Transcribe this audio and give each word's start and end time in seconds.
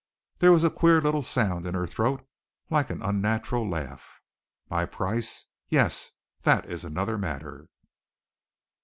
There 0.39 0.51
was 0.51 0.63
a 0.63 0.71
queer 0.71 0.99
little 0.99 1.21
sound 1.21 1.67
in 1.67 1.75
her 1.75 1.85
throat, 1.85 2.27
like 2.71 2.89
an 2.89 3.03
unnatural 3.03 3.69
laugh. 3.69 4.19
"My 4.67 4.83
price! 4.87 5.45
Yes, 5.69 6.13
that 6.41 6.65
is 6.65 6.83
another 6.83 7.19
matter!" 7.19 7.67